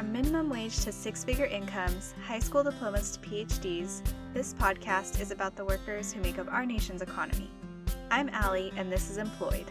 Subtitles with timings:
[0.00, 4.00] From minimum wage to six figure incomes, high school diplomas to PhDs,
[4.32, 7.50] this podcast is about the workers who make up our nation's economy.
[8.10, 9.66] I'm Allie, and this is Employed.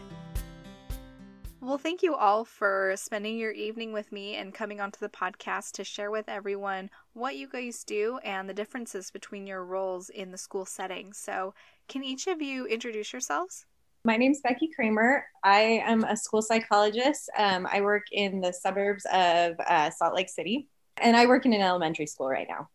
[1.60, 5.72] Well, thank you all for spending your evening with me and coming onto the podcast
[5.72, 10.30] to share with everyone what you guys do and the differences between your roles in
[10.30, 11.12] the school setting.
[11.12, 11.54] So,
[11.88, 13.66] can each of you introduce yourselves?
[14.02, 15.26] My name is Becky Kramer.
[15.44, 17.28] I am a school psychologist.
[17.36, 21.52] Um, I work in the suburbs of uh, Salt Lake City, and I work in
[21.52, 22.70] an elementary school right now.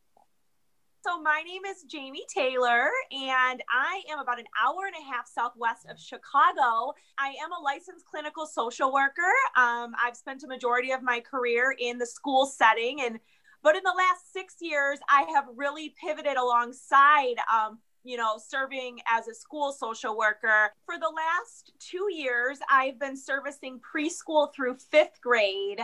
[1.04, 5.28] So, my name is Jamie Taylor, and I am about an hour and a half
[5.28, 6.94] southwest of Chicago.
[7.18, 9.22] I am a licensed clinical social worker.
[9.58, 13.20] Um, I've spent a majority of my career in the school setting, and
[13.64, 19.00] but in the last six years, I have really pivoted alongside um, you know, serving
[19.10, 20.72] as a school social worker.
[20.86, 25.82] For the last two years, I've been servicing preschool through fifth grade.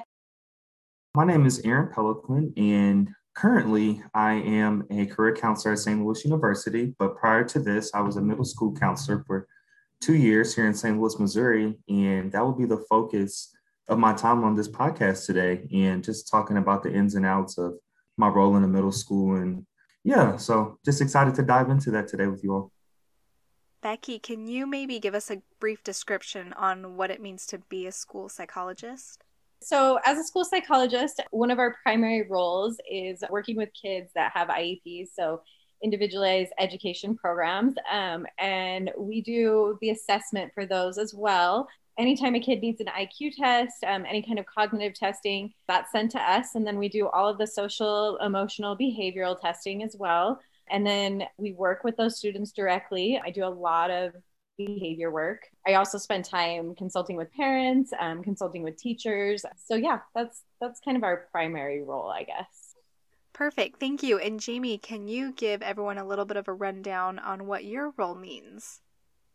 [1.15, 5.99] My name is Aaron Pelican, and currently I am a career counselor at St.
[5.99, 6.93] Louis University.
[6.99, 9.47] But prior to this, I was a middle school counselor for
[9.99, 10.99] two years here in St.
[10.99, 11.75] Louis, Missouri.
[11.89, 13.53] And that will be the focus
[13.87, 17.57] of my time on this podcast today and just talking about the ins and outs
[17.57, 17.73] of
[18.17, 19.65] my role in the middle school and
[20.03, 22.71] yeah, so just excited to dive into that today with you all.
[23.81, 27.87] Becky, can you maybe give us a brief description on what it means to be
[27.87, 29.23] a school psychologist?
[29.63, 34.31] So, as a school psychologist, one of our primary roles is working with kids that
[34.33, 35.41] have IEPs, so
[35.83, 37.75] individualized education programs.
[37.91, 42.87] Um, and we do the assessment for those as well anytime a kid needs an
[42.87, 46.55] IQ test, um, any kind of cognitive testing, that's sent to us.
[46.55, 50.39] And then we do all of the social, emotional, behavioral testing as well.
[50.69, 53.21] And then we work with those students directly.
[53.23, 54.13] I do a lot of
[54.57, 55.47] behavior work.
[55.67, 59.43] I also spend time consulting with parents, um, consulting with teachers.
[59.57, 62.75] So yeah, that's that's kind of our primary role, I guess.
[63.33, 63.79] Perfect.
[63.79, 64.19] Thank you.
[64.19, 67.93] And Jamie, can you give everyone a little bit of a rundown on what your
[67.97, 68.81] role means?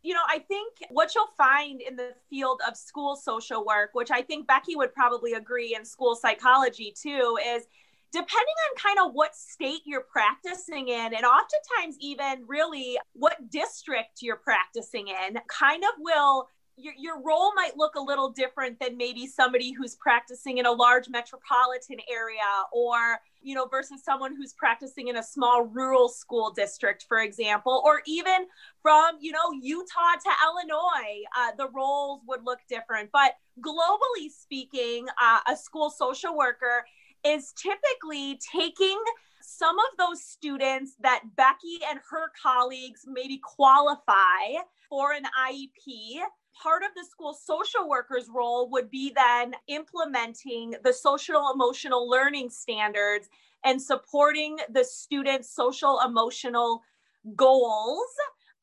[0.07, 4.13] You know, I think what you'll find in the field of school social work, which
[4.13, 7.65] I think Becky would probably agree in school psychology too, is
[8.13, 8.31] depending
[8.71, 14.37] on kind of what state you're practicing in, and oftentimes even really what district you're
[14.37, 19.27] practicing in, kind of will your, your role might look a little different than maybe
[19.27, 22.37] somebody who's practicing in a large metropolitan area
[22.73, 27.83] or you know versus someone who's practicing in a small rural school district for example
[27.85, 28.47] or even
[28.83, 33.11] from you know utah to illinois uh, the roles would look different.
[33.13, 36.85] But globally speaking uh, a school social worker
[37.25, 38.99] is typically taking
[39.41, 46.27] some of those students that becky and her colleagues maybe qualify for an iep
[46.63, 52.51] part of the school social worker's role would be then implementing the social emotional learning
[52.51, 53.29] standards
[53.65, 56.83] and supporting the students' social emotional
[57.35, 58.07] goals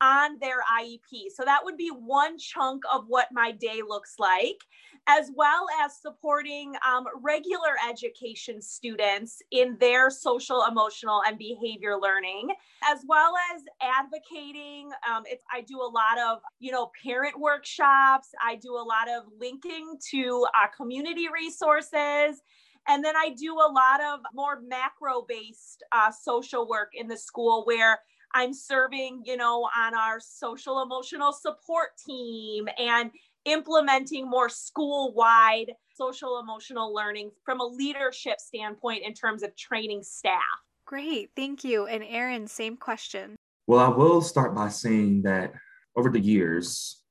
[0.04, 1.30] on their IEP.
[1.34, 4.58] So that would be one chunk of what my day looks like,
[5.06, 12.50] as well as supporting um, regular education students in their social, emotional, and behavior learning,
[12.84, 14.90] as well as advocating.
[15.10, 18.28] Um, I do a lot of, you know, parent workshops.
[18.44, 22.42] I do a lot of linking to community resources.
[22.86, 27.16] And then I do a lot of more macro based uh, social work in the
[27.16, 28.00] school where
[28.32, 33.10] I'm serving, you know, on our social emotional support team and
[33.44, 40.02] implementing more school wide social emotional learning from a leadership standpoint in terms of training
[40.02, 40.40] staff.
[40.86, 41.86] Great, thank you.
[41.86, 43.36] And Aaron, same question.
[43.66, 45.52] Well, I will start by saying that
[45.96, 47.02] over the years,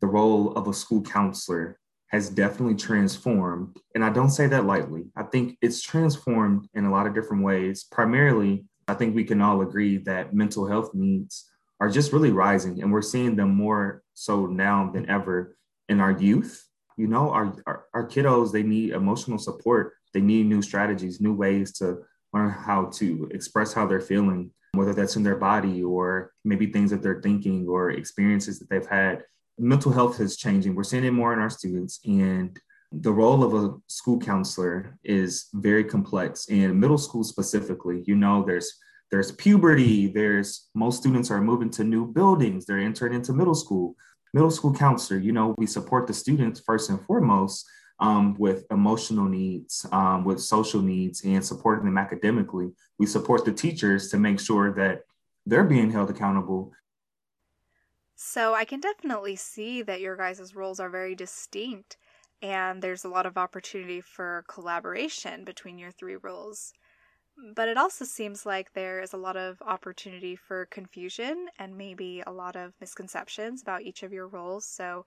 [0.00, 1.78] the role of a school counselor
[2.08, 3.76] has definitely transformed.
[3.94, 5.06] And I don't say that lightly.
[5.16, 9.40] I think it's transformed in a lot of different ways, primarily I think we can
[9.40, 14.02] all agree that mental health needs are just really rising, and we're seeing them more
[14.14, 15.56] so now than ever
[15.88, 16.66] in our youth.
[16.96, 19.92] You know, our, our, our kiddos, they need emotional support.
[20.14, 21.98] They need new strategies, new ways to
[22.32, 26.90] learn how to express how they're feeling, whether that's in their body or maybe things
[26.90, 29.24] that they're thinking or experiences that they've had.
[29.58, 30.74] Mental health is changing.
[30.74, 32.58] We're seeing it more in our students, and
[32.92, 36.46] the role of a school counselor is very complex.
[36.48, 38.72] In middle school specifically you know there's
[39.10, 43.96] there's puberty there's most students are moving to new buildings they're entering into middle school.
[44.32, 47.66] Middle school counselor you know we support the students first and foremost
[47.98, 52.70] um, with emotional needs um, with social needs and supporting them academically.
[52.98, 55.02] We support the teachers to make sure that
[55.44, 56.72] they're being held accountable.
[58.18, 61.98] So i can definitely see that your guys' roles are very distinct
[62.42, 66.72] and there's a lot of opportunity for collaboration between your three roles.
[67.54, 72.22] But it also seems like there is a lot of opportunity for confusion and maybe
[72.26, 74.64] a lot of misconceptions about each of your roles.
[74.64, 75.04] So,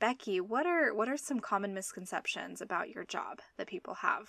[0.00, 4.28] Becky, what are what are some common misconceptions about your job that people have?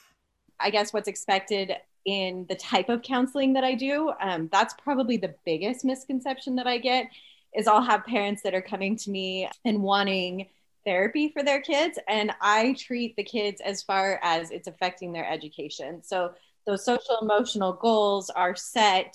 [0.60, 1.74] I guess what's expected
[2.06, 6.68] in the type of counseling that I do, um, that's probably the biggest misconception that
[6.68, 7.08] I get.
[7.56, 10.48] Is I'll have parents that are coming to me and wanting
[10.88, 15.30] therapy for their kids, and I treat the kids as far as it's affecting their
[15.30, 16.02] education.
[16.02, 16.32] So
[16.66, 19.14] those social emotional goals are set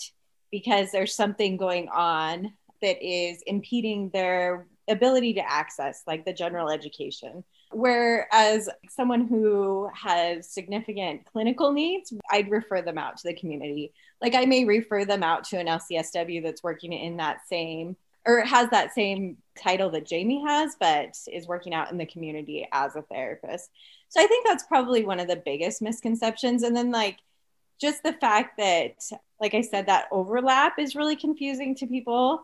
[0.50, 2.52] because there's something going on
[2.82, 10.50] that is impeding their ability to access like the general education whereas someone who has
[10.50, 15.22] significant clinical needs i'd refer them out to the community like i may refer them
[15.22, 17.96] out to an lcsw that's working in that same
[18.26, 22.66] or has that same title that jamie has but is working out in the community
[22.72, 23.70] as a therapist.
[24.08, 26.62] So i think that's probably one of the biggest misconceptions.
[26.62, 27.18] And then like
[27.80, 29.02] just the fact that
[29.40, 32.42] like i said that overlap is really confusing to people.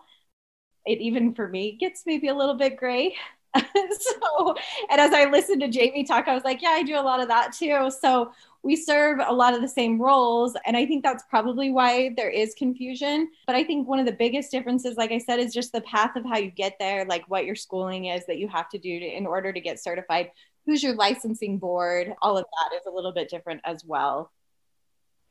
[0.87, 3.15] It even for me gets maybe a little bit gray.
[3.57, 4.55] so,
[4.91, 7.21] and as I listened to Jamie talk, I was like, yeah, I do a lot
[7.21, 7.91] of that too.
[7.91, 10.57] So we serve a lot of the same roles.
[10.67, 13.29] And I think that's probably why there is confusion.
[13.47, 16.17] But I think one of the biggest differences, like I said, is just the path
[16.17, 19.01] of how you get there, like what your schooling is that you have to do
[19.01, 20.31] to, in order to get certified.
[20.67, 22.13] Who's your licensing board?
[22.21, 24.33] All of that is a little bit different as well.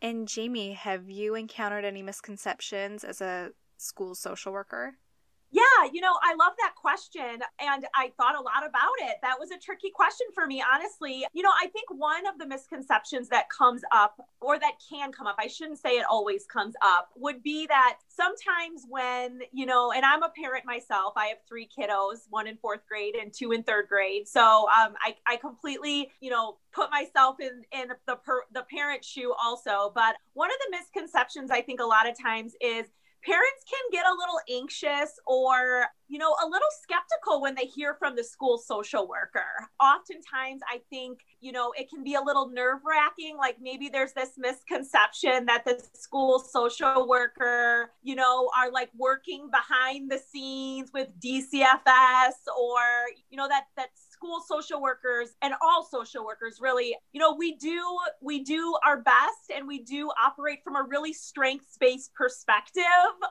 [0.02, 4.96] And Jamie, have you encountered any misconceptions as a school social worker?
[5.50, 5.64] Yeah,
[5.94, 7.40] you know, I love that question.
[7.60, 9.16] And I thought a lot about it.
[9.22, 11.26] That was a tricky question for me, honestly.
[11.34, 15.26] You know, I think one of the misconceptions that comes up, or that can come
[15.26, 19.94] up, I shouldn't say it always comes up, would be that sometimes when, you know,
[19.94, 23.54] and I'm a parent myself, I have three kiddos, one in fourth grade and two
[23.54, 24.28] in third grade.
[24.28, 29.04] So um, I, I completely, you know, put myself in in the per, the parent
[29.04, 32.86] shoe also but one of the misconceptions i think a lot of times is
[33.24, 37.96] parents can get a little anxious or you know a little skeptical when they hear
[37.96, 39.68] from the school social worker.
[39.80, 44.14] Oftentimes i think you know it can be a little nerve wracking like maybe there's
[44.14, 50.90] this misconception that the school social worker you know are like working behind the scenes
[50.94, 52.80] with dcfs or
[53.30, 56.96] you know that that's school social workers and all social workers really.
[57.14, 61.14] You know we do we do our best and we do operate from a really
[61.14, 62.84] strengths based perspective.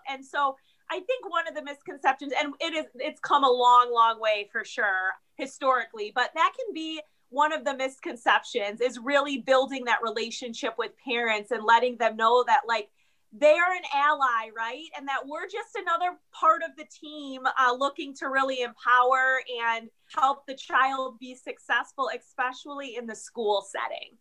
[0.09, 0.57] And so
[0.91, 4.49] I think one of the misconceptions, and it is, it's come a long, long way
[4.53, 7.01] for sure historically, but that can be
[7.31, 12.45] one of the misconceptions is really building that relationship with parents and letting them know
[12.47, 12.89] that, like,
[13.33, 14.87] they're an ally, right?
[14.97, 19.89] And that we're just another part of the team uh, looking to really empower and
[20.15, 24.17] help the child be successful, especially in the school setting.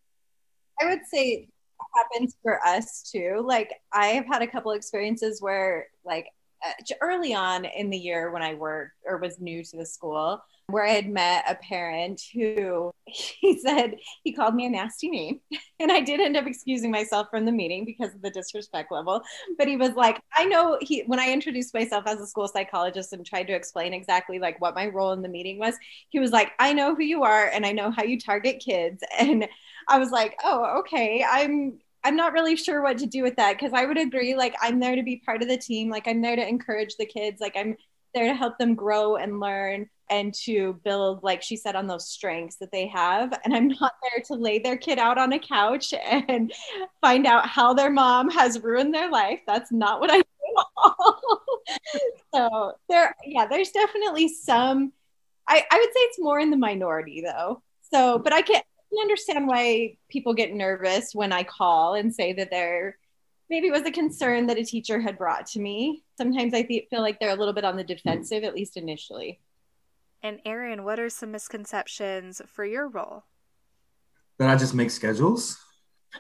[0.81, 1.47] I would say
[1.95, 3.43] happens for us too.
[3.45, 6.27] Like I have had a couple experiences where like
[6.65, 10.41] uh, early on in the year when I worked or was new to the school,
[10.67, 15.39] where I had met a parent who he said he called me a nasty name.
[15.77, 19.21] And I did end up excusing myself from the meeting because of the disrespect level.
[19.57, 23.11] But he was like, I know he, when I introduced myself as a school psychologist
[23.11, 25.75] and tried to explain exactly like what my role in the meeting was,
[26.07, 29.03] he was like, I know who you are and I know how you target kids.
[29.19, 29.49] And
[29.89, 31.25] I was like, oh, okay.
[31.29, 34.33] I'm, I'm not really sure what to do with that because I would agree.
[34.33, 35.89] Like, I'm there to be part of the team.
[35.89, 37.41] Like, I'm there to encourage the kids.
[37.41, 37.75] Like, I'm
[38.15, 42.09] there to help them grow and learn and to build, like she said, on those
[42.09, 43.37] strengths that they have.
[43.43, 46.51] And I'm not there to lay their kid out on a couch and
[47.01, 49.41] find out how their mom has ruined their life.
[49.45, 50.23] That's not what I do.
[52.33, 54.93] so there, yeah, there's definitely some.
[55.47, 57.61] I, I would say it's more in the minority though.
[57.91, 62.13] So, but I can, I can understand why people get nervous when I call and
[62.13, 62.97] say that they're
[63.49, 66.03] maybe it was a concern that a teacher had brought to me.
[66.17, 69.39] Sometimes I feel like they're a little bit on the defensive, at least initially.
[70.23, 73.25] And Aaron, what are some misconceptions for your role?
[74.39, 75.57] That I just make schedules.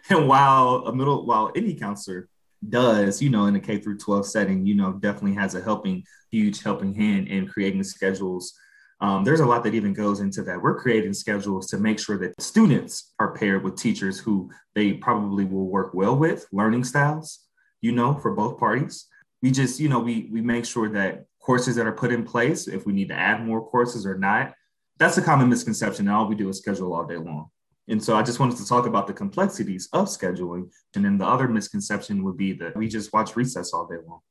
[0.09, 2.27] And while a middle, while any counselor
[2.67, 6.03] does, you know, in a K through 12 setting, you know, definitely has a helping,
[6.29, 8.53] huge helping hand in creating schedules.
[9.01, 10.61] Um, there's a lot that even goes into that.
[10.61, 15.45] We're creating schedules to make sure that students are paired with teachers who they probably
[15.45, 17.39] will work well with, learning styles,
[17.81, 19.07] you know, for both parties.
[19.41, 22.67] We just, you know, we we make sure that courses that are put in place,
[22.67, 24.53] if we need to add more courses or not.
[24.97, 26.07] That's a common misconception.
[26.07, 27.49] All we do is schedule all day long.
[27.87, 30.71] And so I just wanted to talk about the complexities of scheduling.
[30.95, 34.21] And then the other misconception would be that we just watch recess all day long.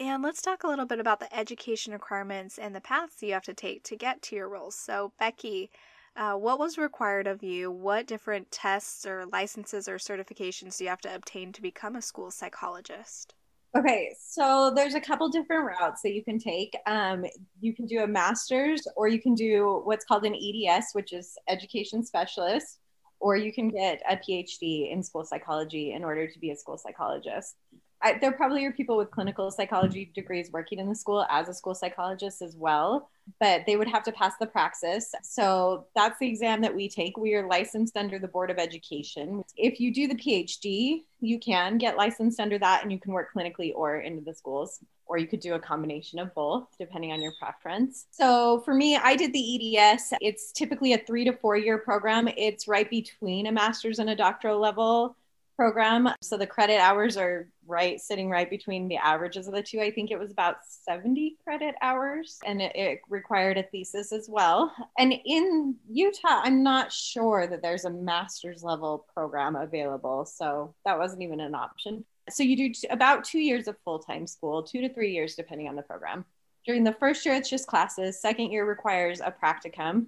[0.00, 3.44] And let's talk a little bit about the education requirements and the paths you have
[3.44, 4.74] to take to get to your roles.
[4.76, 5.70] So, Becky,
[6.16, 7.70] Uh, what was required of you?
[7.72, 12.02] What different tests or licenses or certifications do you have to obtain to become a
[12.02, 13.34] school psychologist?
[13.76, 16.76] Okay, so there's a couple different routes that you can take.
[16.86, 17.24] Um,
[17.60, 21.36] you can do a master's, or you can do what's called an EDS, which is
[21.48, 22.78] education specialist,
[23.18, 26.78] or you can get a PhD in school psychology in order to be a school
[26.78, 27.56] psychologist.
[28.04, 31.54] I, there probably are people with clinical psychology degrees working in the school as a
[31.54, 33.08] school psychologist as well,
[33.40, 35.14] but they would have to pass the praxis.
[35.22, 37.16] So that's the exam that we take.
[37.16, 39.42] We are licensed under the Board of Education.
[39.56, 43.28] If you do the PhD, you can get licensed under that and you can work
[43.34, 47.22] clinically or into the schools, or you could do a combination of both depending on
[47.22, 48.04] your preference.
[48.10, 50.12] So for me, I did the EDS.
[50.20, 54.16] It's typically a three to four year program, it's right between a master's and a
[54.16, 55.16] doctoral level
[55.56, 56.08] program.
[56.20, 59.80] So the credit hours are right, sitting right between the averages of the two.
[59.80, 64.28] I think it was about 70 credit hours and it, it, required a thesis as
[64.28, 64.74] well.
[64.98, 70.24] And in Utah, I'm not sure that there's a master's level program available.
[70.24, 72.04] So that wasn't even an option.
[72.30, 75.34] So you do t- about two years of full time school, two to three years,
[75.34, 76.24] depending on the program.
[76.66, 78.20] During the first year, it's just classes.
[78.20, 80.06] Second year requires a practicum.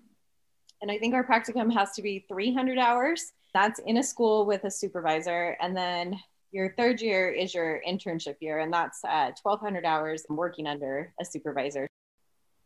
[0.81, 4.65] And I think our practicum has to be 300 hours that's in a school with
[4.65, 5.57] a supervisor.
[5.61, 6.21] And then
[6.53, 11.25] your third year is your internship year, and that's uh, 1,200 hours working under a
[11.25, 11.89] supervisor.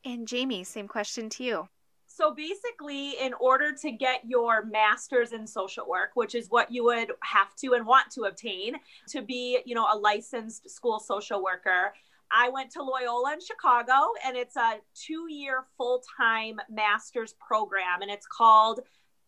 [0.04, 1.68] And Jamie, same question to you.
[2.06, 6.84] So basically, in order to get your master's in social work, which is what you
[6.84, 8.74] would have to and want to obtain
[9.10, 11.92] to be, you know, a licensed school social worker,
[12.32, 13.92] I went to Loyola in Chicago,
[14.24, 18.80] and it's a two-year full-time master's program, and it's called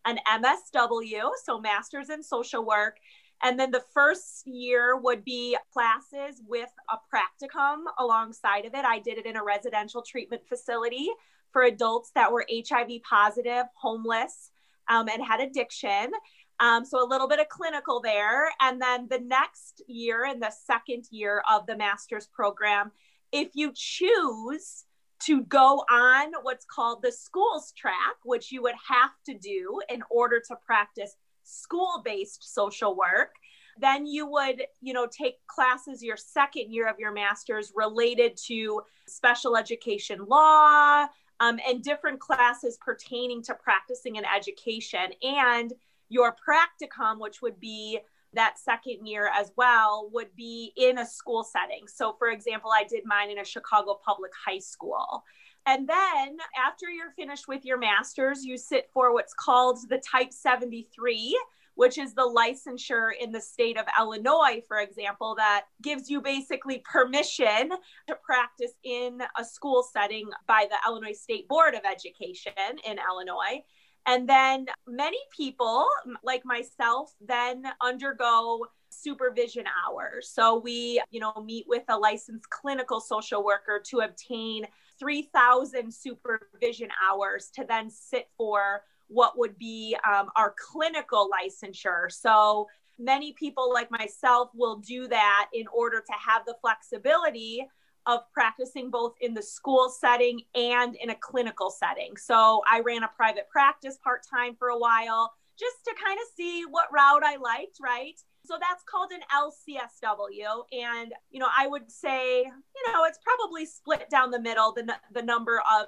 [0.05, 2.97] an MSW, so Masters in Social Work.
[3.43, 8.85] And then the first year would be classes with a practicum alongside of it.
[8.85, 11.09] I did it in a residential treatment facility
[11.51, 14.51] for adults that were HIV positive, homeless,
[14.87, 16.11] um, and had addiction.
[16.59, 18.49] Um, so a little bit of clinical there.
[18.61, 22.91] And then the next year, in the second year of the master's program,
[23.31, 24.85] if you choose
[25.25, 30.03] to go on what's called the schools track, which you would have to do in
[30.09, 33.35] order to practice school based social work.
[33.79, 38.81] Then you would, you know, take classes your second year of your master's related to
[39.07, 41.07] special education law
[41.39, 45.11] um, and different classes pertaining to practicing in education.
[45.23, 45.73] And
[46.09, 47.99] your practicum, which would be
[48.33, 51.87] that second year as well would be in a school setting.
[51.87, 55.23] So, for example, I did mine in a Chicago public high school.
[55.65, 60.33] And then after you're finished with your master's, you sit for what's called the Type
[60.33, 61.39] 73,
[61.75, 66.79] which is the licensure in the state of Illinois, for example, that gives you basically
[66.79, 67.69] permission
[68.07, 73.63] to practice in a school setting by the Illinois State Board of Education in Illinois.
[74.05, 75.87] And then many people,
[76.23, 80.29] like myself, then undergo supervision hours.
[80.29, 84.65] So we, you know, meet with a licensed clinical social worker to obtain
[84.99, 92.11] 3,000 supervision hours to then sit for what would be um, our clinical licensure.
[92.11, 92.67] So
[92.99, 97.67] many people, like myself, will do that in order to have the flexibility
[98.05, 102.15] of practicing both in the school setting and in a clinical setting.
[102.17, 106.27] So I ran a private practice part time for a while just to kind of
[106.35, 108.19] see what route I liked, right?
[108.45, 110.63] So that's called an LCSW.
[110.73, 114.95] And, you know, I would say, you know, it's probably split down the middle, the,
[115.13, 115.87] the number of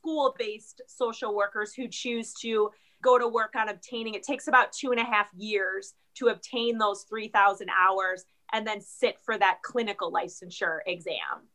[0.00, 2.70] school based social workers who choose to
[3.02, 4.14] go to work on obtaining.
[4.14, 8.80] It takes about two and a half years to obtain those 3,000 hours and then
[8.80, 11.48] sit for that clinical licensure exam.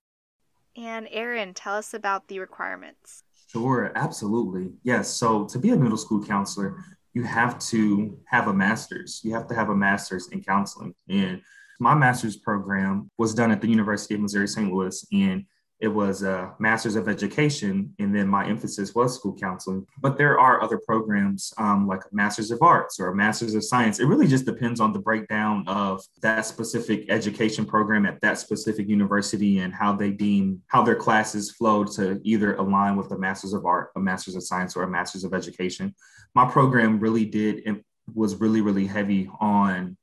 [0.77, 3.23] And Aaron, tell us about the requirements.
[3.51, 4.71] Sure, absolutely.
[4.83, 5.09] Yes.
[5.09, 6.77] So to be a middle school counselor,
[7.13, 9.21] you have to have a master's.
[9.23, 10.93] You have to have a master's in counseling.
[11.09, 11.41] And
[11.79, 14.71] my master's program was done at the University of Missouri St.
[14.71, 15.05] Louis.
[15.11, 15.45] And
[15.79, 19.85] it was a master's of education and then my emphasis was school counseling.
[20.01, 23.99] But there are other programs um, like master's of arts or master's of science.
[23.99, 28.87] It really just depends on the breakdown of that specific education program at that specific
[28.89, 33.53] university and how they deem how their classes flow to either align with a master's
[33.53, 35.93] of art a master's of science or a master's of education.
[36.33, 39.95] My program really did it was really really heavy on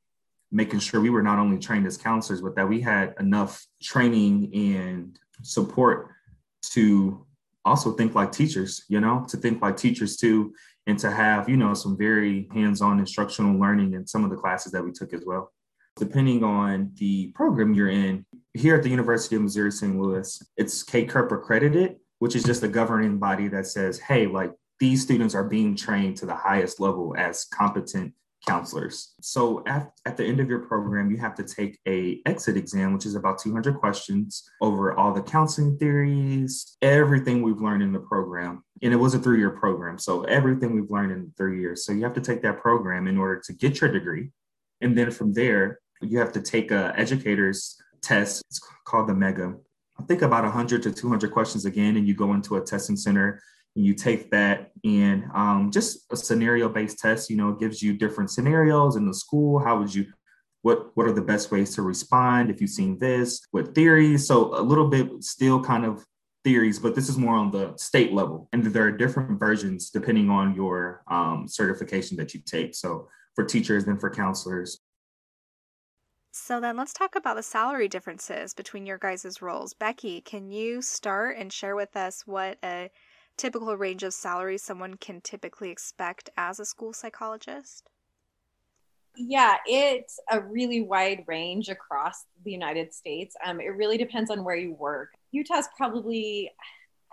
[0.52, 4.50] making sure we were not only trained as counselors, but that we had enough training
[4.54, 6.10] and support
[6.72, 7.26] to
[7.64, 10.54] also think like teachers, you know, to think like teachers too,
[10.86, 14.36] and to have, you know, some very hands on instructional learning in some of the
[14.36, 15.52] classes that we took as well.
[15.96, 19.98] Depending on the program you're in, here at the University of Missouri St.
[19.98, 25.02] Louis, it's CACREP accredited, which is just a governing body that says, hey, like these
[25.02, 28.12] students are being trained to the highest level as competent
[28.46, 29.14] counselors.
[29.20, 32.92] So at, at the end of your program, you have to take a exit exam,
[32.92, 38.00] which is about 200 questions over all the counseling theories, everything we've learned in the
[38.00, 38.62] program.
[38.82, 39.98] And it was a three-year program.
[39.98, 41.84] So everything we've learned in three years.
[41.84, 44.30] So you have to take that program in order to get your degree.
[44.80, 48.42] And then from there, you have to take a educator's test.
[48.48, 49.54] It's called the MEGA.
[49.98, 53.40] I think about 100 to 200 questions again, and you go into a testing center
[53.74, 58.30] you take that and um, just a scenario based test you know gives you different
[58.30, 59.58] scenarios in the school.
[59.58, 60.06] How would you
[60.62, 63.40] what what are the best ways to respond if you've seen this?
[63.50, 64.26] What theories?
[64.26, 66.04] So a little bit still kind of
[66.44, 68.48] theories but this is more on the state level.
[68.52, 72.74] And there are different versions depending on your um, certification that you take.
[72.74, 74.80] So for teachers and for counselors.
[76.36, 79.72] So then let's talk about the salary differences between your guys' roles.
[79.72, 82.90] Becky, can you start and share with us what a
[83.36, 87.88] typical range of salary someone can typically expect as a school psychologist?
[89.16, 93.36] Yeah, it's a really wide range across the United States.
[93.44, 95.10] Um, it really depends on where you work.
[95.30, 96.50] Utah's probably,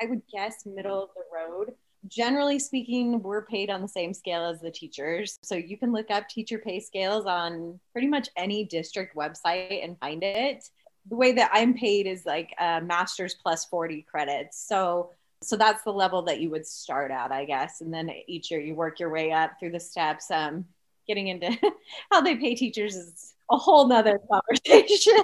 [0.02, 1.74] I would guess, middle of the road.
[2.08, 5.38] Generally speaking, we're paid on the same scale as the teachers.
[5.44, 10.00] So you can look up teacher pay scales on pretty much any district website and
[10.00, 10.68] find it.
[11.08, 14.58] The way that I'm paid is like a master's plus 40 credits.
[14.68, 15.12] So
[15.44, 17.82] so that's the level that you would start at i guess.
[17.82, 20.30] And then each year you work your way up through the steps.
[20.32, 20.66] Um,
[21.08, 21.58] getting into
[22.12, 25.18] how they pay teachers is a whole nother conversation.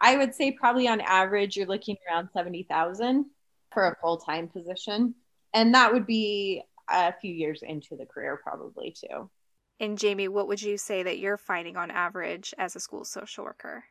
[0.00, 3.26] I would say probably on average you're looking around 70000
[3.72, 5.14] for a full-time position.
[5.54, 9.30] And that would be a few years into the career probably too.
[9.78, 13.44] And jamie what would you say that you're finding on average as a school social
[13.44, 13.84] worker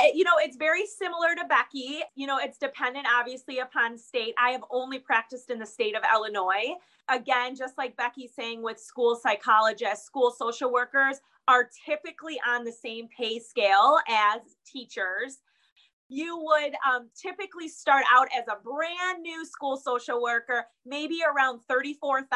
[0.00, 2.00] yeah, you know, it's very similar to Becky.
[2.14, 4.34] You know, it's dependent obviously upon state.
[4.38, 6.74] I have only practiced in the state of Illinois.
[7.08, 12.72] Again, just like Becky saying with school psychologists, school social workers are typically on the
[12.72, 15.38] same pay scale as teachers.
[16.08, 21.60] You would um, typically start out as a brand new school social worker, maybe around
[21.70, 22.26] $34,000.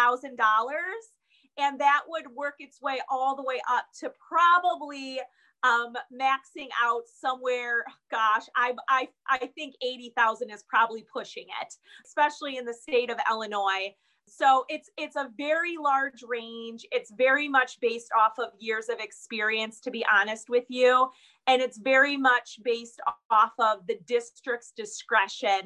[1.58, 5.20] And that would work its way all the way up to probably
[5.66, 11.74] um, maxing out somewhere, gosh, I, I, I think 80,000 is probably pushing it,
[12.04, 13.94] especially in the state of Illinois.
[14.28, 16.84] So it's it's a very large range.
[16.90, 21.08] It's very much based off of years of experience, to be honest with you.
[21.46, 23.00] And it's very much based
[23.30, 25.60] off of the district's discretion.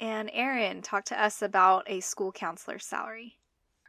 [0.00, 3.34] And Aaron, talk to us about a school counselor salary.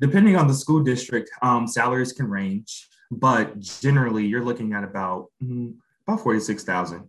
[0.02, 5.28] Depending on the school district, um, salaries can range but generally you're looking at about
[5.44, 5.76] mm,
[6.08, 7.08] about 46,000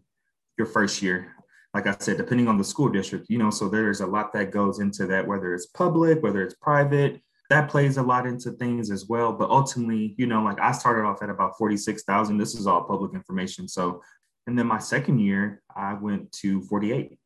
[0.58, 1.34] your first year.
[1.72, 4.50] Like I said, depending on the school district, you know, so there's a lot that
[4.50, 8.90] goes into that, whether it's public, whether it's private, that plays a lot into things
[8.90, 9.32] as well.
[9.32, 12.36] But ultimately, you know, like I started off at about 46,000.
[12.36, 13.68] This is all public information.
[13.68, 14.02] So,
[14.46, 17.16] and then my second year, I went to 48.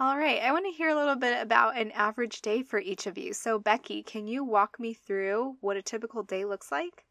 [0.00, 0.40] All right.
[0.42, 3.34] I want to hear a little bit about an average day for each of you.
[3.34, 7.04] So, Becky, can you walk me through what a typical day looks like?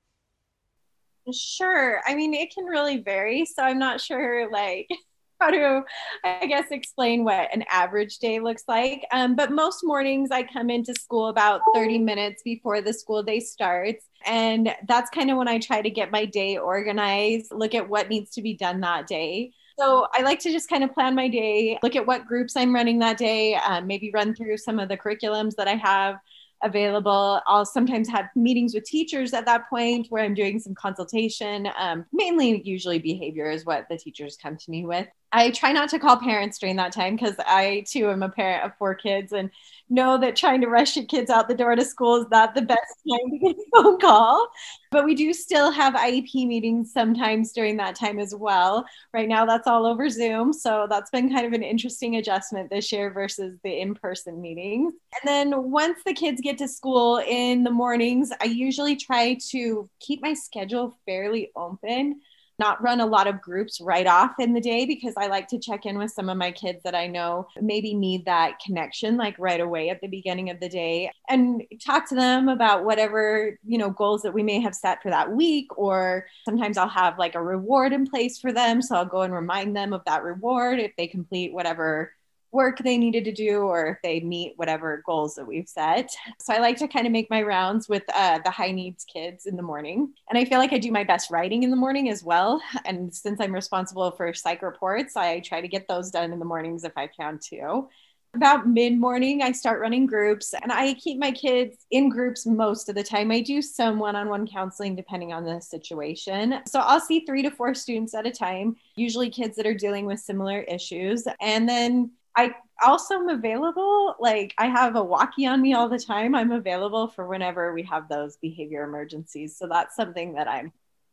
[1.34, 2.02] Sure.
[2.06, 3.46] I mean, it can really vary.
[3.46, 4.88] So I'm not sure, like,
[5.40, 5.84] how to,
[6.24, 9.04] I guess, explain what an average day looks like.
[9.12, 13.40] Um, but most mornings I come into school about 30 minutes before the school day
[13.40, 14.06] starts.
[14.26, 18.10] And that's kind of when I try to get my day organized, look at what
[18.10, 19.52] needs to be done that day.
[19.80, 22.76] So I like to just kind of plan my day, look at what groups I'm
[22.76, 26.18] running that day, um, maybe run through some of the curriculums that I have
[26.64, 27.42] available.
[27.48, 31.68] I'll sometimes have meetings with teachers at that point where I'm doing some consultation.
[31.78, 35.08] Um, mainly, usually, behavior is what the teachers come to me with.
[35.34, 38.66] I try not to call parents during that time because I too am a parent
[38.66, 39.50] of four kids and
[39.90, 42.62] know that trying to rush your kids out the door to school is not the
[42.62, 44.48] best time to get a phone call.
[44.92, 48.86] But we do still have IEP meetings sometimes during that time as well.
[49.14, 50.52] Right now, that's all over Zoom.
[50.52, 54.94] So that's been kind of an interesting adjustment this year versus the in person meetings.
[55.22, 59.90] And then once the kids get to school in the mornings, I usually try to
[60.02, 62.20] keep my schedule fairly open
[62.62, 65.58] not run a lot of groups right off in the day because I like to
[65.58, 69.36] check in with some of my kids that I know maybe need that connection like
[69.40, 73.80] right away at the beginning of the day and talk to them about whatever, you
[73.80, 77.34] know, goals that we may have set for that week or sometimes I'll have like
[77.34, 78.84] a reward in place for them.
[78.84, 82.14] So I'll go and remind them of that reward if they complete whatever
[82.52, 86.10] work they needed to do or if they meet whatever goals that we've set.
[86.40, 89.46] So I like to kind of make my rounds with uh, the high needs kids
[89.46, 90.14] in the morning.
[90.30, 92.62] And I feel like I do my best writing in the morning as well.
[92.86, 96.46] And since I'm responsible for psych reports, I try to get those done in the
[96.46, 97.88] mornings if I can too.
[98.34, 102.88] About mid morning, I start running groups and I keep my kids in groups most
[102.88, 103.30] of the time.
[103.30, 106.60] I do some one on one counseling depending on the situation.
[106.66, 110.06] So I'll see three to four students at a time, usually kids that are dealing
[110.06, 111.26] with similar issues.
[111.42, 114.16] And then I also am available.
[114.20, 116.36] Like I have a walkie on me all the time.
[116.36, 119.58] I'm available for whenever we have those behavior emergencies.
[119.58, 120.72] So that's something that I'm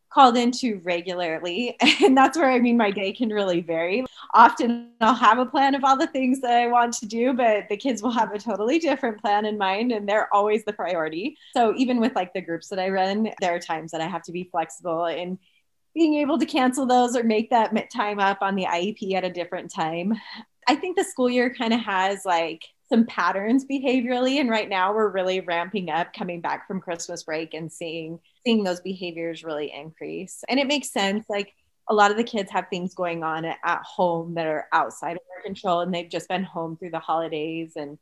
[0.09, 1.77] called into regularly.
[2.03, 4.05] And that's where I mean my day can really vary.
[4.33, 7.67] Often I'll have a plan of all the things that I want to do, but
[7.69, 11.37] the kids will have a totally different plan in mind and they're always the priority.
[11.53, 14.23] So even with like the groups that I run, there are times that I have
[14.23, 15.37] to be flexible in
[15.93, 19.29] being able to cancel those or make that time up on the IEP at a
[19.29, 20.13] different time.
[20.69, 24.93] I think the school year kind of has like some patterns behaviorally and right now
[24.93, 29.71] we're really ramping up coming back from christmas break and seeing seeing those behaviors really
[29.73, 30.43] increase.
[30.47, 31.53] And it makes sense like
[31.89, 35.21] a lot of the kids have things going on at home that are outside of
[35.27, 37.97] their control and they've just been home through the holidays and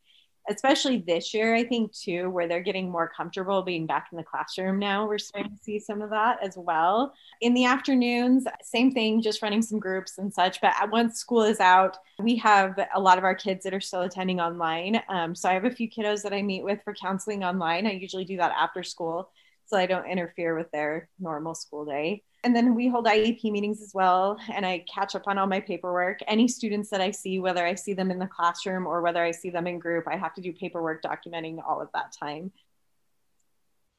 [0.50, 4.24] especially this year, I think too, where they're getting more comfortable being back in the
[4.24, 5.08] classroom now.
[5.08, 7.14] We're starting to see some of that as well.
[7.42, 10.62] In the afternoons, same thing, just running some groups and such.
[10.62, 14.02] But once school is out, we have a lot of our kids that are still
[14.02, 15.02] attending online.
[15.10, 17.86] Um, so I have a few kiddos that I meet with for counseling online.
[17.86, 19.30] I usually do that after school
[19.68, 22.24] so I don't interfere with their normal school day.
[22.48, 25.60] And then we hold IEP meetings as well, and I catch up on all my
[25.60, 26.20] paperwork.
[26.30, 29.32] Any students that I see, whether I see them in the classroom or whether I
[29.32, 32.54] see them in group, I have to do paperwork documenting all of that time.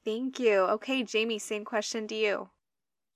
[0.02, 0.60] Thank you.
[0.60, 2.48] Okay, Jamie, same question to you.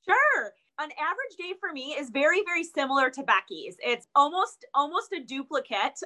[0.05, 0.53] Sure.
[0.79, 3.79] An average day for me is very, very similar to Becky's.
[3.83, 5.99] It's almost almost a duplicate.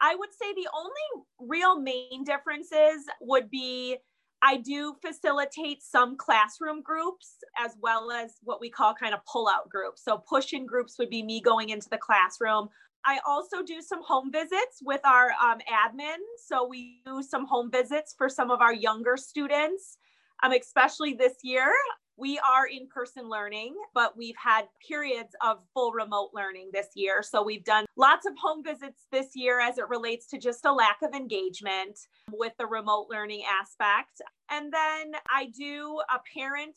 [0.00, 3.98] I would say the only real main differences would be
[4.42, 9.48] I do facilitate some classroom groups as well as what we call kind of pull
[9.48, 10.02] out groups.
[10.04, 12.68] So, push in groups would be me going into the classroom.
[13.04, 16.18] I also do some home visits with our um, admin.
[16.48, 19.98] So, we do some home visits for some of our younger students,
[20.42, 21.72] um, especially this year
[22.16, 27.22] we are in person learning, but we've had periods of full remote learning this year.
[27.22, 30.72] So we've done lots of home visits this year as it relates to just a
[30.72, 31.98] lack of engagement
[32.30, 34.20] with the remote learning aspect.
[34.50, 36.76] And then I do a parent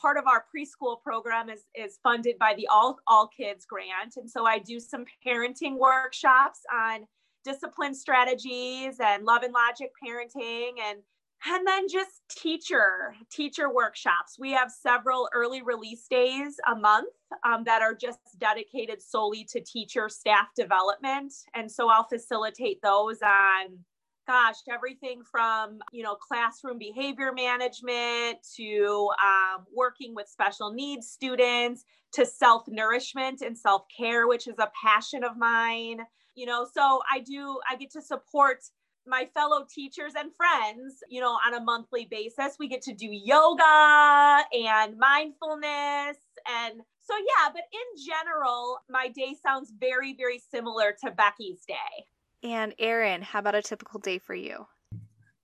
[0.00, 4.30] part of our preschool program is is funded by the all all kids grant and
[4.30, 7.06] so i do some parenting workshops on
[7.44, 10.98] discipline strategies and love and logic parenting and
[11.44, 14.36] and then just teacher teacher workshops.
[14.38, 17.12] We have several early release days a month
[17.44, 21.32] um, that are just dedicated solely to teacher staff development.
[21.54, 23.78] And so i'll facilitate those on
[24.26, 31.84] gosh everything from you know classroom behavior management to um, working with special needs students
[32.12, 36.00] to self nourishment and self care which is a passion of mine.
[36.34, 38.58] You know so i do i get to support
[39.06, 42.56] my fellow teachers and friends, you know, on a monthly basis.
[42.58, 46.16] We get to do yoga and mindfulness.
[46.48, 52.04] And so, yeah, but in general, my day sounds very, very similar to Becky's day.
[52.42, 54.66] And Aaron, how about a typical day for you?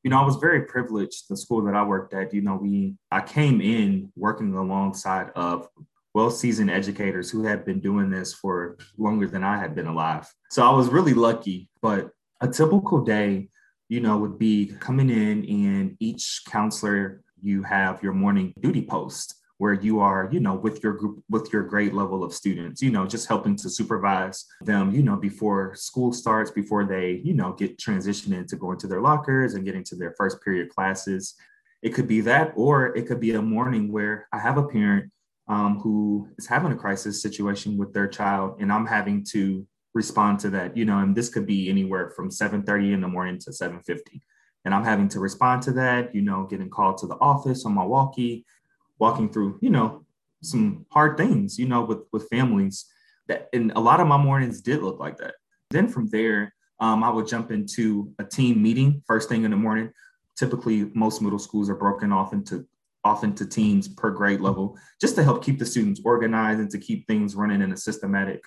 [0.02, 1.28] You know, I was very privileged.
[1.30, 5.68] The school that I worked at, you know, we I came in working alongside of
[6.14, 10.28] well-seasoned educators who had been doing this for longer than I had been alive.
[10.50, 11.70] So I was really lucky.
[11.80, 13.48] But a typical day
[13.92, 19.34] you know, would be coming in and each counselor, you have your morning duty post
[19.58, 22.90] where you are, you know, with your group, with your grade level of students, you
[22.90, 27.52] know, just helping to supervise them, you know, before school starts, before they, you know,
[27.52, 31.34] get transitioned into going to their lockers and getting to their first period classes.
[31.82, 35.12] It could be that, or it could be a morning where I have a parent
[35.48, 40.38] um, who is having a crisis situation with their child, and I'm having to respond
[40.38, 43.50] to that you know and this could be anywhere from 7.30 in the morning to
[43.50, 44.20] 7.50
[44.64, 47.74] and i'm having to respond to that you know getting called to the office on
[47.74, 48.44] my walkie
[48.98, 50.04] walking through you know
[50.42, 52.86] some hard things you know with with families
[53.28, 55.34] that and a lot of my mornings did look like that.
[55.70, 59.56] Then from there um, i would jump into a team meeting first thing in the
[59.56, 59.90] morning.
[60.36, 62.66] Typically most middle schools are broken off into
[63.04, 66.78] off into teams per grade level just to help keep the students organized and to
[66.78, 68.42] keep things running in a systematic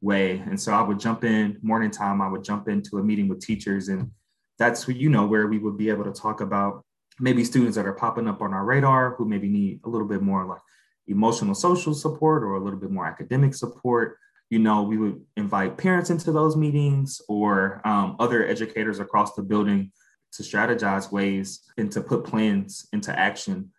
[0.00, 0.38] way.
[0.38, 3.40] And so I would jump in morning time, I would jump into a meeting with
[3.40, 3.88] teachers.
[3.88, 4.10] And
[4.58, 6.84] that's you know where we would be able to talk about
[7.18, 10.22] maybe students that are popping up on our radar who maybe need a little bit
[10.22, 10.60] more like
[11.06, 14.16] emotional social support or a little bit more academic support.
[14.48, 19.42] You know, we would invite parents into those meetings or um, other educators across the
[19.42, 19.92] building
[20.32, 23.70] to strategize ways and to put plans into action.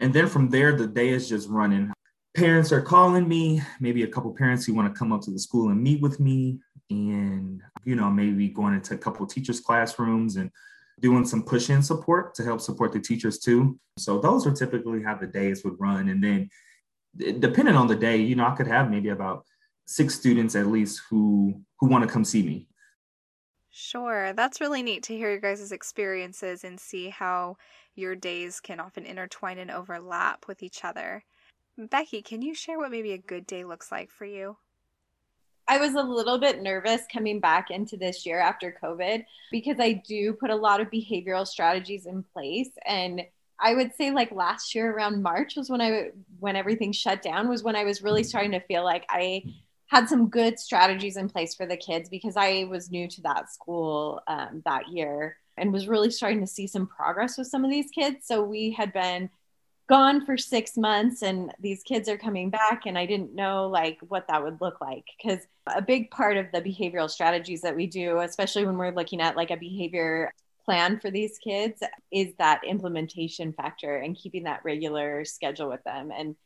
[0.00, 1.92] And then from there, the day is just running
[2.34, 5.38] parents are calling me, maybe a couple parents who want to come up to the
[5.38, 6.58] school and meet with me.
[6.90, 10.50] and you know maybe going into a couple teachers classrooms and
[11.00, 13.78] doing some push-in support to help support the teachers too.
[13.98, 16.08] So those are typically how the days would run.
[16.08, 16.50] And then
[17.40, 19.44] depending on the day you know i could have maybe about
[19.86, 22.66] six students at least who who want to come see me.
[23.70, 27.56] Sure, that's really neat to hear your guys' experiences and see how
[27.94, 31.24] your days can often intertwine and overlap with each other.
[31.78, 34.56] Becky, can you share what maybe a good day looks like for you?
[35.68, 40.02] I was a little bit nervous coming back into this year after COVID because I
[40.06, 43.22] do put a lot of behavioral strategies in place and
[43.58, 47.48] I would say like last year around March was when I when everything shut down
[47.48, 49.44] was when I was really starting to feel like I
[49.86, 53.52] had some good strategies in place for the kids because I was new to that
[53.52, 57.70] school um, that year and was really starting to see some progress with some of
[57.70, 58.26] these kids.
[58.26, 59.30] So we had been
[59.92, 63.98] gone for six months and these kids are coming back and i didn't know like
[64.08, 67.86] what that would look like because a big part of the behavioral strategies that we
[67.86, 70.32] do especially when we're looking at like a behavior
[70.64, 76.10] plan for these kids is that implementation factor and keeping that regular schedule with them
[76.10, 76.36] and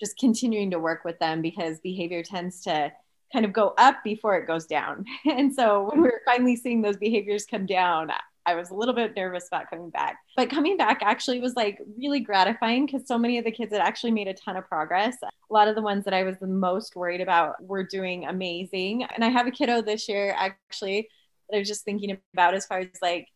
[0.00, 2.90] just continuing to work with them because behavior tends to
[3.34, 5.04] kind of go up before it goes down.
[5.26, 8.10] And so when we're finally seeing those behaviors come down,
[8.46, 10.18] I was a little bit nervous about coming back.
[10.36, 13.80] But coming back actually was like really gratifying because so many of the kids had
[13.80, 15.16] actually made a ton of progress.
[15.22, 19.04] A lot of the ones that I was the most worried about were doing amazing.
[19.04, 21.08] And I have a kiddo this year actually
[21.48, 23.28] that I was just thinking about as far as like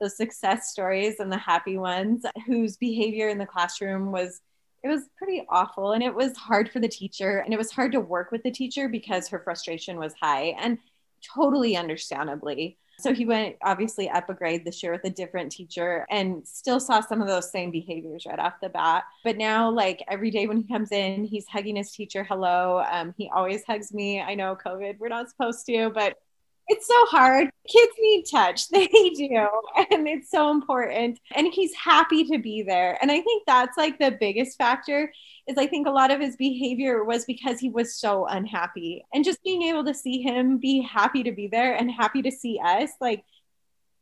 [0.00, 4.40] the success stories and the happy ones whose behavior in the classroom was
[4.82, 7.90] it was pretty awful and it was hard for the teacher and it was hard
[7.92, 10.76] to work with the teacher because her frustration was high and
[11.34, 16.06] totally understandably so he went obviously up a grade this year with a different teacher
[16.08, 19.04] and still saw some of those same behaviors right off the bat.
[19.22, 22.82] But now, like every day when he comes in, he's hugging his teacher hello.
[22.90, 24.22] Um, he always hugs me.
[24.22, 26.16] I know COVID, we're not supposed to, but
[26.68, 27.50] it's so hard.
[27.68, 28.68] Kids need touch.
[28.70, 29.48] They do.
[29.90, 31.20] And it's so important.
[31.34, 32.98] And he's happy to be there.
[33.00, 35.12] And I think that's like the biggest factor
[35.46, 39.04] is I think a lot of his behavior was because he was so unhappy.
[39.12, 42.30] And just being able to see him be happy to be there and happy to
[42.30, 43.24] see us, like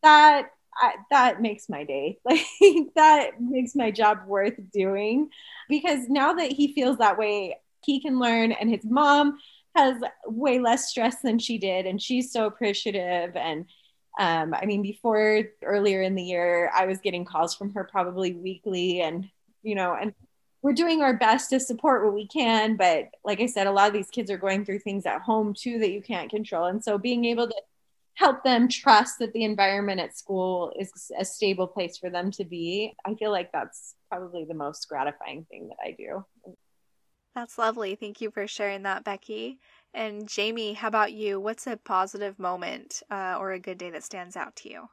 [0.03, 2.19] that I, that makes my day.
[2.25, 2.47] Like
[2.95, 5.29] that makes my job worth doing
[5.69, 9.39] because now that he feels that way, he can learn and his mom
[9.75, 13.37] has way less stress than she did and she's so appreciative.
[13.37, 13.67] And
[14.19, 18.35] um, i mean before earlier in the year i was getting calls from her probably
[18.35, 19.29] weekly and
[19.63, 20.13] you know and
[20.63, 23.89] we're doing our best to support what we can but like i said a lot
[23.89, 26.67] of these kids are going through things at home too that you can't control.
[26.67, 27.55] And so being able to
[28.15, 32.45] help them trust that the environment at school is a stable place for them to
[32.45, 36.23] be i feel like that's probably the most gratifying thing that i do
[37.35, 37.95] that's lovely.
[37.95, 39.59] Thank you for sharing that, Becky.
[39.95, 41.41] And Jamie, how about you?
[41.41, 44.89] What's a positive moment uh, or a good day that stands out to you?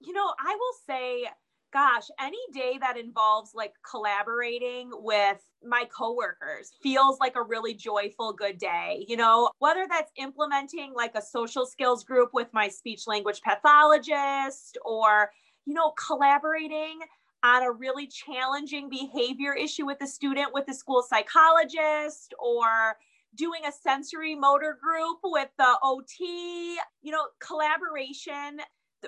[0.00, 1.28] You know, I will say,
[1.72, 8.32] gosh, any day that involves like collaborating with my coworkers feels like a really joyful,
[8.32, 9.04] good day.
[9.08, 14.78] You know, whether that's implementing like a social skills group with my speech language pathologist
[14.84, 15.30] or,
[15.64, 17.00] you know, collaborating
[17.42, 22.96] on a really challenging behavior issue with a student with the school psychologist or
[23.34, 28.60] doing a sensory motor group with the OT, you know, collaboration.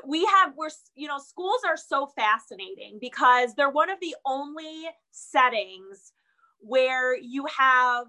[0.06, 4.84] We have, we're, you know, schools are so fascinating because they're one of the only
[5.10, 6.12] settings
[6.60, 8.06] where you have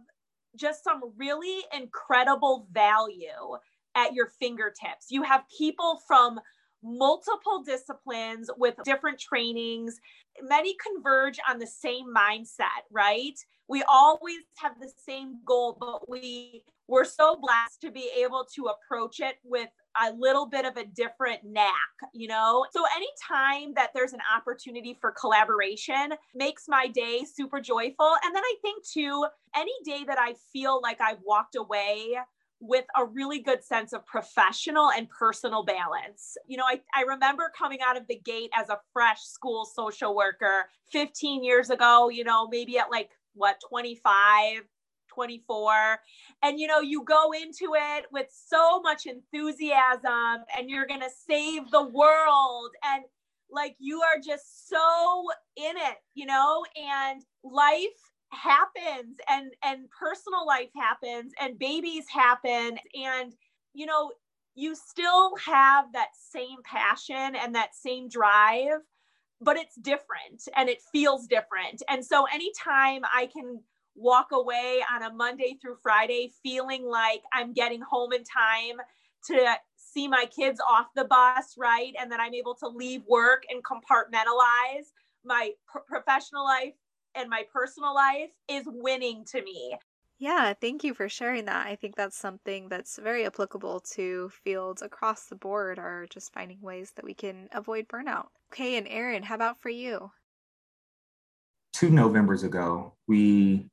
[0.56, 3.58] just some really incredible value
[3.96, 5.08] at your fingertips.
[5.10, 6.40] You have people from
[6.84, 10.00] multiple disciplines with different trainings.
[10.42, 13.38] Many converge on the same mindset, right?
[13.68, 18.66] We always have the same goal, but we we're so blessed to be able to
[18.66, 19.70] approach it with
[20.04, 21.72] a little bit of a different knack,
[22.14, 22.66] you know?
[22.72, 28.12] So anytime that there's an opportunity for collaboration makes my day super joyful.
[28.24, 32.18] And then I think too, any day that I feel like I've walked away
[32.60, 36.38] with a really good sense of professional and personal balance.
[36.46, 40.16] You know, I, I remember coming out of the gate as a fresh school social
[40.16, 44.64] worker 15 years ago, you know, maybe at like what, 25,
[45.08, 46.00] 24.
[46.44, 51.10] And, you know, you go into it with so much enthusiasm and you're going to
[51.28, 52.72] save the world.
[52.84, 53.04] And
[53.52, 55.24] like you are just so
[55.56, 62.78] in it, you know, and life happens and and personal life happens and babies happen
[62.94, 63.34] and
[63.74, 64.12] you know
[64.56, 68.80] you still have that same passion and that same drive
[69.42, 73.60] but it's different and it feels different and so anytime i can
[73.96, 78.78] walk away on a monday through friday feeling like i'm getting home in time
[79.26, 81.94] to see my kids off the bus, right?
[82.00, 84.88] And then I'm able to leave work and compartmentalize
[85.26, 86.74] my pr- professional life
[87.20, 89.76] and my personal life is winning to me.
[90.18, 91.68] Yeah, thank you for sharing that.
[91.68, 96.60] I think that's something that's very applicable to fields across the board are just finding
[96.62, 98.28] ways that we can avoid burnout.
[98.52, 100.12] Okay, and Aaron, how about for you?
[101.74, 103.70] Two Novembers ago, we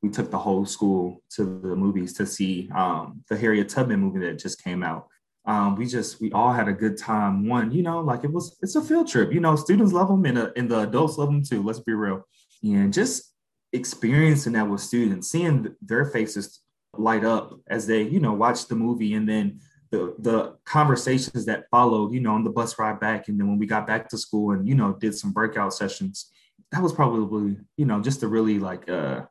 [0.00, 4.20] we took the whole school to the movies to see um, the Harriet Tubman movie
[4.20, 5.08] that just came out.
[5.44, 7.48] Um, we just we all had a good time.
[7.48, 9.32] One, you know, like it was it's a field trip.
[9.32, 11.64] You know, students love them and, uh, and the adults love them too.
[11.64, 12.24] Let's be real.
[12.62, 13.32] And just
[13.72, 16.60] experiencing that with students, seeing their faces
[16.96, 21.68] light up as they, you know, watch the movie and then the the conversations that
[21.70, 23.28] followed, you know, on the bus ride back.
[23.28, 26.30] And then when we got back to school and, you know, did some breakout sessions,
[26.72, 29.22] that was probably, you know, just a really like uh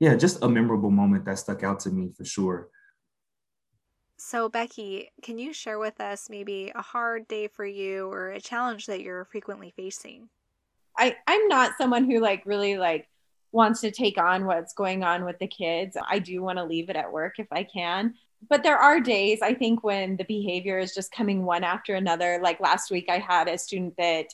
[0.00, 2.70] yeah, just a memorable moment that stuck out to me for sure.
[4.16, 8.40] So, Becky, can you share with us maybe a hard day for you or a
[8.40, 10.28] challenge that you're frequently facing?
[10.96, 13.08] I, I'm not someone who like really like
[13.52, 15.96] wants to take on what's going on with the kids.
[16.08, 18.14] I do want to leave it at work if I can.
[18.48, 22.40] But there are days I think when the behavior is just coming one after another.
[22.42, 24.26] Like last week, I had a student that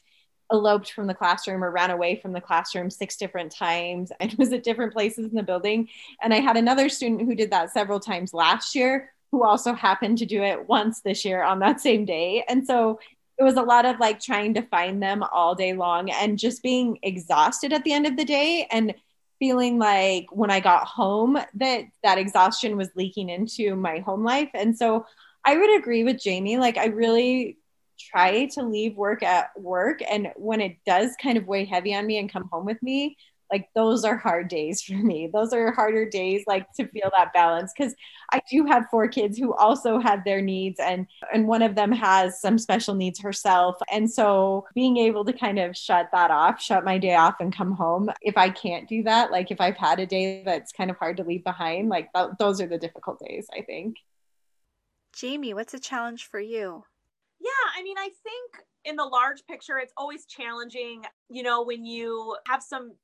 [0.53, 4.53] eloped from the classroom or ran away from the classroom six different times and was
[4.53, 5.89] at different places in the building.
[6.23, 10.19] And I had another student who did that several times last year who also happened
[10.19, 12.45] to do it once this year on that same day.
[12.49, 13.01] And so
[13.39, 16.63] it was a lot of like trying to find them all day long and just
[16.63, 18.95] being exhausted at the end of the day and
[19.39, 24.49] feeling like when I got home that that exhaustion was leaking into my home life.
[24.55, 25.05] And so
[25.45, 26.57] I would agree with Jamie.
[26.57, 27.59] Like I really
[27.99, 30.01] try to leave work at work.
[30.09, 33.17] And when it does kind of weigh heavy on me and come home with me,
[33.51, 35.31] like those are hard days for me.
[35.33, 37.95] Those are harder days like to feel that balance because
[38.33, 41.93] I do have four kids who also have their needs and and one of them
[41.93, 43.77] has some special needs herself.
[43.91, 47.55] And so being able to kind of shut that off, shut my day off and
[47.55, 50.91] come home if I can't do that, like if I've had a day that's kind
[50.91, 53.97] of hard to leave behind, like th- those are the difficult days, I think.
[55.15, 56.85] Jamie, what's a challenge for you?
[57.41, 61.85] Yeah, I mean, I think in the large picture, it's always challenging, you know, when
[61.85, 62.95] you have some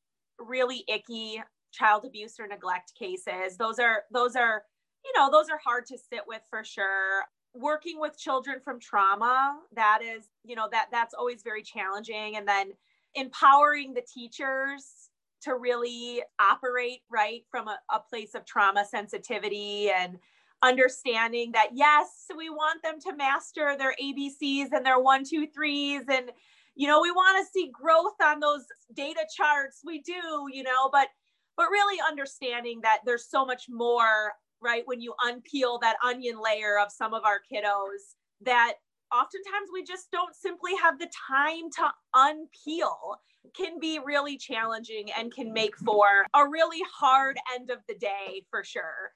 [0.43, 3.57] really icky child abuse or neglect cases.
[3.57, 4.63] Those are, those are,
[5.05, 7.23] you know, those are hard to sit with for sure.
[7.55, 12.37] Working with children from trauma, that is, you know, that that's always very challenging.
[12.37, 12.73] And then
[13.15, 15.11] empowering the teachers
[15.43, 20.19] to really operate right from a, a place of trauma sensitivity and
[20.63, 26.03] understanding that yes, we want them to master their ABCs and their one, two, threes.
[26.09, 26.31] And,
[26.75, 29.81] you know, we want to see growth on those data charts.
[29.85, 31.09] We do, you know, but
[31.57, 34.33] but really understanding that there's so much more,
[34.63, 34.83] right?
[34.87, 38.75] When you unpeel that onion layer of some of our kiddos that
[39.13, 43.17] oftentimes we just don't simply have the time to unpeel
[43.55, 48.45] can be really challenging and can make for a really hard end of the day
[48.51, 49.13] for sure.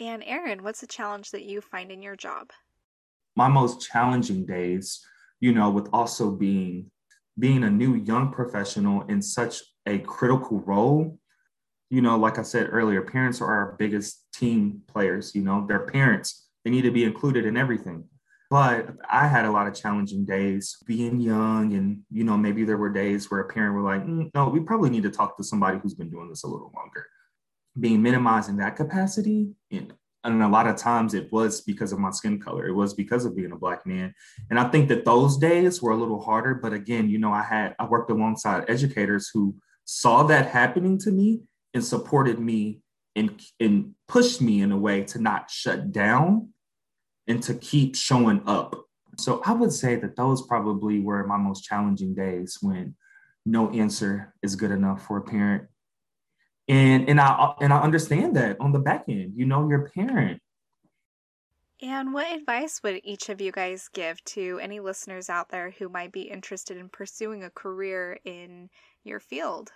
[0.00, 2.50] And Aaron, what's the challenge that you find in your job?
[3.36, 5.04] My most challenging days,
[5.44, 6.90] you know, with also being
[7.38, 11.18] being a new young professional in such a critical role,
[11.90, 15.86] you know, like I said earlier, parents are our biggest team players, you know, they're
[15.86, 16.48] parents.
[16.64, 18.04] They need to be included in everything.
[18.48, 21.74] But I had a lot of challenging days being young.
[21.74, 24.60] And, you know, maybe there were days where a parent were like, mm, no, we
[24.60, 27.04] probably need to talk to somebody who's been doing this a little longer
[27.78, 29.50] being minimized in that capacity.
[29.70, 29.92] And,
[30.24, 32.66] and a lot of times it was because of my skin color.
[32.66, 34.14] It was because of being a black man.
[34.50, 36.54] And I think that those days were a little harder.
[36.54, 41.10] But again, you know, I had I worked alongside educators who saw that happening to
[41.10, 41.42] me
[41.74, 42.80] and supported me
[43.14, 46.48] and, and pushed me in a way to not shut down
[47.26, 48.80] and to keep showing up.
[49.18, 52.96] So I would say that those probably were my most challenging days when
[53.46, 55.68] no answer is good enough for a parent
[56.68, 60.40] and and i and i understand that on the back end you know your parent
[61.82, 65.88] and what advice would each of you guys give to any listeners out there who
[65.88, 68.70] might be interested in pursuing a career in
[69.04, 69.70] your field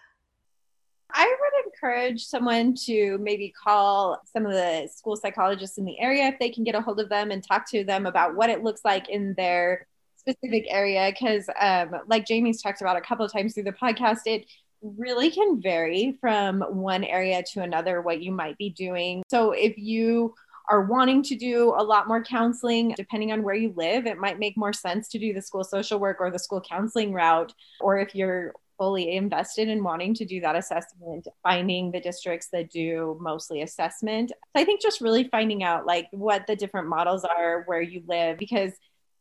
[1.13, 6.29] I would encourage someone to maybe call some of the school psychologists in the area
[6.29, 8.63] if they can get a hold of them and talk to them about what it
[8.63, 9.87] looks like in their
[10.17, 11.11] specific area.
[11.11, 14.45] Because, um, like Jamie's talked about a couple of times through the podcast, it
[14.83, 19.23] really can vary from one area to another what you might be doing.
[19.29, 20.35] So if you
[20.71, 24.39] are wanting to do a lot more counseling, depending on where you live, it might
[24.39, 27.53] make more sense to do the school social work or the school counseling route.
[27.81, 32.71] Or if you're fully invested in wanting to do that assessment, finding the districts that
[32.71, 34.31] do mostly assessment.
[34.31, 38.03] So I think just really finding out like what the different models are where you
[38.07, 38.73] live because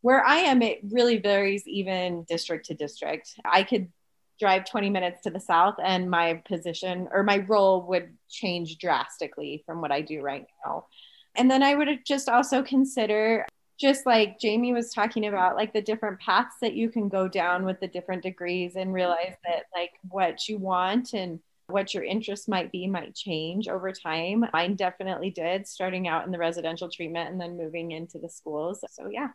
[0.02, 3.34] where I am, it really varies even district to district.
[3.44, 3.92] I could
[4.40, 9.64] drive 20 minutes to the south and my position or my role would change drastically
[9.66, 10.86] from what I do right now.
[11.36, 13.46] And then I would just also consider
[13.80, 17.64] just like Jamie was talking about, like the different paths that you can go down
[17.64, 22.50] with the different degrees and realize that like what you want and what your interest
[22.50, 24.46] might be might change over time.
[24.54, 28.84] Mine definitely did, starting out in the residential treatment and then moving into the schools.
[28.90, 29.28] So, yeah.
[29.28, 29.32] Yeah,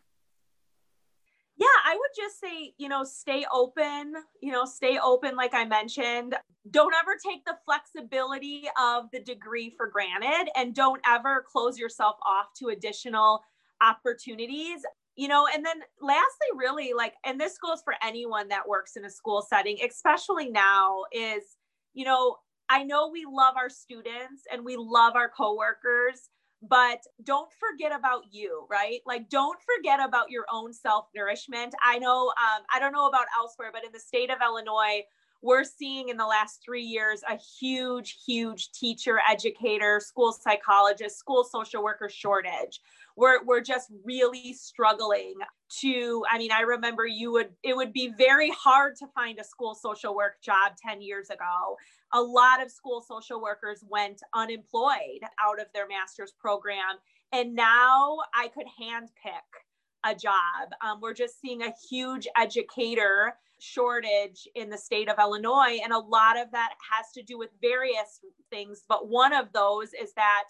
[1.85, 6.37] I would just say, you know, stay open, you know, stay open, like I mentioned.
[6.71, 12.17] Don't ever take the flexibility of the degree for granted and don't ever close yourself
[12.25, 13.43] off to additional
[13.81, 14.83] opportunities
[15.17, 19.05] you know and then lastly really like and this goes for anyone that works in
[19.05, 21.43] a school setting especially now is
[21.95, 22.37] you know
[22.69, 26.31] i know we love our students and we love our coworkers
[26.69, 31.99] but don't forget about you right like don't forget about your own self nourishment i
[31.99, 35.03] know um, i don't know about elsewhere but in the state of illinois
[35.43, 41.43] we're seeing in the last three years a huge, huge teacher, educator, school psychologist, school
[41.43, 42.81] social worker shortage.
[43.17, 45.35] We're, we're just really struggling
[45.81, 49.45] to, I mean, I remember you would, it would be very hard to find a
[49.45, 51.77] school social work job 10 years ago.
[52.13, 56.99] A lot of school social workers went unemployed out of their master's program.
[57.33, 59.49] And now I could handpick
[60.05, 60.73] a job.
[60.85, 65.79] Um, we're just seeing a huge educator shortage in the state of Illinois.
[65.83, 68.83] And a lot of that has to do with various things.
[68.89, 70.49] But one of those is that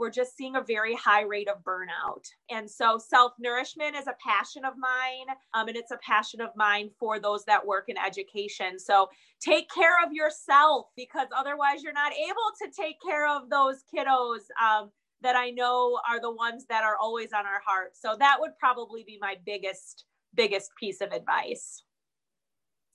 [0.00, 2.24] we're just seeing a very high rate of burnout.
[2.50, 5.36] And so self nourishment is a passion of mine.
[5.54, 8.78] Um, and it's a passion of mine for those that work in education.
[8.78, 9.08] So
[9.40, 14.40] take care of yourself because otherwise you're not able to take care of those kiddos.
[14.60, 14.90] Um,
[15.22, 17.90] that I know are the ones that are always on our heart.
[17.92, 21.82] So that would probably be my biggest biggest piece of advice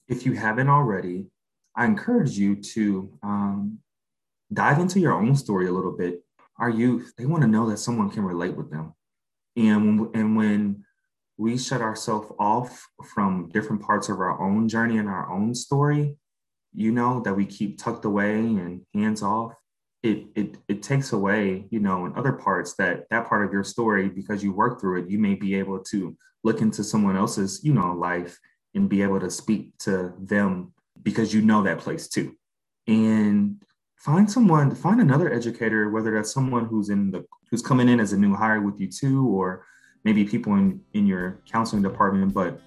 [0.07, 1.25] if you haven't already,
[1.75, 3.79] I encourage you to um,
[4.53, 6.23] dive into your own story a little bit.
[6.57, 8.93] Our youth, they want to know that someone can relate with them.
[9.55, 10.85] And when, and when
[11.37, 16.15] we shut ourselves off from different parts of our own journey and our own story,
[16.73, 19.53] you know, that we keep tucked away and hands off,
[20.03, 23.63] it, it, it takes away, you know, in other parts that that part of your
[23.63, 27.63] story, because you work through it, you may be able to look into someone else's,
[27.63, 28.37] you know, life
[28.75, 32.35] and be able to speak to them because you know that place too.
[32.87, 33.61] And
[33.95, 38.13] find someone, find another educator, whether that's someone who's in the who's coming in as
[38.13, 39.65] a new hire with you too, or
[40.03, 42.59] maybe people in, in your counseling department, but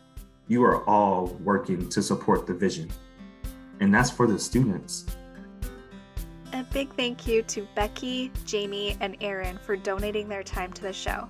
[0.49, 2.91] you are all working to support the vision.
[3.81, 5.07] And that's for the students.
[6.53, 10.93] A big thank you to Becky, Jamie, and Aaron for donating their time to the
[10.93, 11.29] show.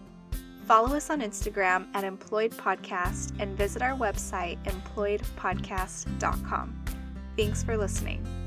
[0.67, 6.85] Follow us on Instagram at Employed Podcast and visit our website, employedpodcast.com.
[7.37, 8.38] Thanks for listening.